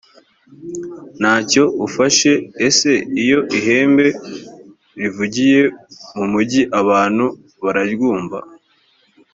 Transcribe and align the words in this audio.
nta 1.19 1.35
cyo 1.49 1.63
ufashe 1.87 2.31
ese 2.67 2.91
iyo 3.23 3.39
ihembe 3.57 4.07
rivugiye 5.01 5.61
mu 6.15 6.25
mugi 6.33 6.61
abantu 6.81 7.25
bararyumva 7.63 8.39